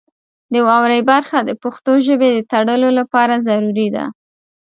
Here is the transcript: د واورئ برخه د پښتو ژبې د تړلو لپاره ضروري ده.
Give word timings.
د 0.53 0.55
واورئ 0.67 1.01
برخه 1.11 1.37
د 1.43 1.51
پښتو 1.63 1.93
ژبې 2.07 2.29
د 2.33 2.39
تړلو 2.51 2.89
لپاره 2.99 3.33
ضروري 3.47 3.87
ده. 3.95 4.05